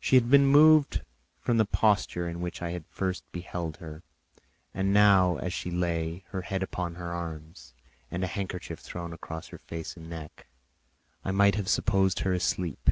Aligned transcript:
She 0.00 0.16
had 0.16 0.30
been 0.30 0.46
moved 0.46 1.02
from 1.38 1.58
the 1.58 1.66
posture 1.66 2.26
in 2.26 2.40
which 2.40 2.62
I 2.62 2.70
had 2.70 2.86
first 2.86 3.30
beheld 3.30 3.76
her, 3.76 4.02
and 4.72 4.90
now, 4.90 5.36
as 5.36 5.52
she 5.52 5.70
lay, 5.70 6.24
her 6.30 6.40
head 6.40 6.62
upon 6.62 6.94
her 6.94 7.12
arm 7.12 7.52
and 8.10 8.24
a 8.24 8.26
handkerchief 8.26 8.78
thrown 8.78 9.12
across 9.12 9.48
her 9.48 9.58
face 9.58 9.98
and 9.98 10.08
neck, 10.08 10.46
I 11.26 11.30
might 11.32 11.56
have 11.56 11.68
supposed 11.68 12.20
her 12.20 12.32
asleep. 12.32 12.88